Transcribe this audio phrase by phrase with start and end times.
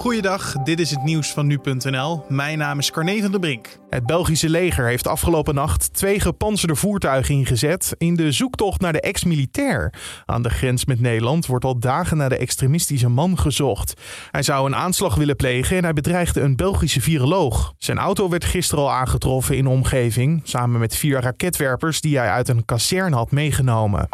[0.00, 2.24] Goeiedag, dit is het nieuws van nu.nl.
[2.28, 3.78] Mijn naam is Carne van der Brink.
[3.90, 9.00] Het Belgische leger heeft afgelopen nacht twee gepantserde voertuigen ingezet in de zoektocht naar de
[9.00, 9.92] ex-militair.
[10.26, 14.00] Aan de grens met Nederland wordt al dagen naar de extremistische man gezocht.
[14.30, 17.74] Hij zou een aanslag willen plegen en hij bedreigde een Belgische viroloog.
[17.78, 22.30] Zijn auto werd gisteren al aangetroffen in de omgeving, samen met vier raketwerpers die hij
[22.30, 24.08] uit een kazerne had meegenomen.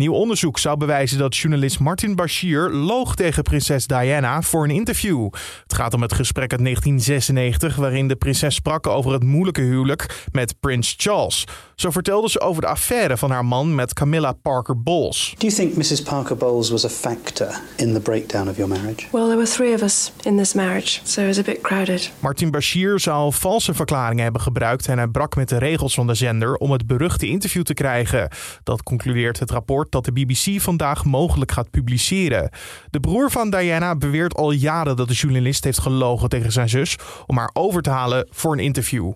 [0.00, 5.28] Nieuw onderzoek zou bewijzen dat journalist Martin Bashir loog tegen prinses Diana voor een interview.
[5.62, 10.26] Het gaat om het gesprek uit 1996 waarin de prinses sprak over het moeilijke huwelijk
[10.32, 11.46] met prins Charles.
[11.74, 15.34] Zo vertelde ze over de affaire van haar man met Camilla Parker Bowles.
[15.38, 16.02] Do you think Mrs.
[16.02, 19.06] Parker Bowles was a factor in the breakdown of your marriage?
[19.12, 22.12] Well, there were three of us in this marriage, so it was a bit crowded.
[22.18, 26.14] Martin Bashir zou valse verklaringen hebben gebruikt en hij brak met de regels van de
[26.14, 28.28] zender om het beruchte interview te krijgen.
[28.62, 32.50] Dat concludeert het rapport dat de BBC vandaag mogelijk gaat publiceren.
[32.90, 36.96] De broer van Diana beweert al jaren dat de journalist heeft gelogen tegen zijn zus
[37.26, 39.12] om haar over te halen voor een interview.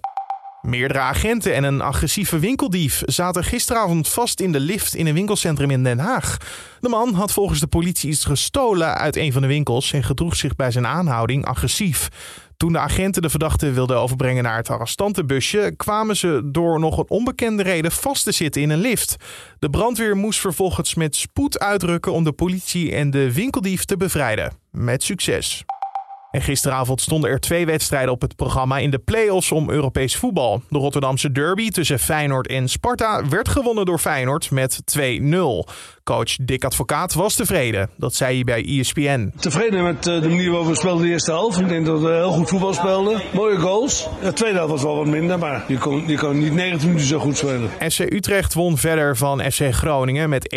[0.64, 5.70] Meerdere agenten en een agressieve winkeldief zaten gisteravond vast in de lift in een winkelcentrum
[5.70, 6.36] in Den Haag.
[6.80, 10.36] De man had volgens de politie iets gestolen uit een van de winkels en gedroeg
[10.36, 12.08] zich bij zijn aanhouding agressief.
[12.56, 17.08] Toen de agenten de verdachte wilden overbrengen naar het arrestantenbusje, kwamen ze door nog een
[17.10, 19.16] onbekende reden vast te zitten in een lift.
[19.58, 24.52] De brandweer moest vervolgens met spoed uitrukken om de politie en de winkeldief te bevrijden.
[24.70, 25.64] Met succes.
[26.34, 30.62] En gisteravond stonden er twee wedstrijden op het programma in de play-offs om Europees voetbal.
[30.68, 35.00] De Rotterdamse derby tussen Feyenoord en Sparta werd gewonnen door Feyenoord met 2-0.
[36.04, 37.90] Coach Dick Advocaat was tevreden.
[37.96, 39.32] Dat zei hij bij ESPN.
[39.38, 41.60] Tevreden met eh, de manier waarop we speelden de eerste helft.
[41.60, 43.22] Ik denk dat we heel goed voetbal speelden.
[43.32, 44.08] Mooie goals.
[44.22, 47.08] De tweede helft was wel wat minder, maar je kon, je kon niet 90 minuten
[47.08, 47.70] zo goed spelen.
[47.90, 50.56] FC Utrecht won verder van FC Groningen met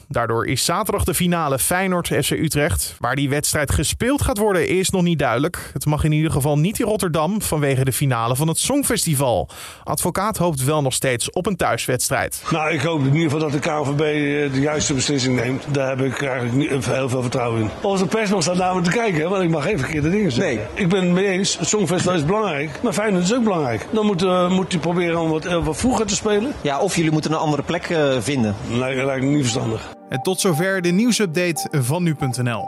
[0.00, 0.04] 1-0.
[0.08, 2.96] Daardoor is zaterdag de finale Feyenoord-FC Utrecht.
[2.98, 5.70] Waar die wedstrijd gespeeld gaat worden is nog niet duidelijk.
[5.72, 9.48] Het mag in ieder geval niet in Rotterdam vanwege de finale van het Songfestival.
[9.84, 12.42] Advocaat hoopt wel nog steeds op een thuiswedstrijd.
[12.50, 15.64] Nou, ik hoop in ieder geval dat de KNVB eh, de juiste beslissing neemt.
[15.70, 17.70] Daar heb ik eigenlijk niet, heel veel vertrouwen in.
[17.82, 20.56] Onze persman staat naar me te kijken, want ik mag geen verkeerde dingen zeggen.
[20.56, 20.66] Nee.
[20.74, 23.86] Ik ben het mee eens, het Songfestival is belangrijk, maar Feyenoord is ook belangrijk.
[23.90, 26.52] Dan moet, uh, moet hij proberen om wat, wat vroeger te spelen.
[26.60, 28.54] Ja, of jullie moeten een andere plek uh, vinden.
[28.70, 29.94] Lijkt, lijkt me niet verstandig.
[30.08, 32.66] En tot zover de nieuwsupdate van nu.nl.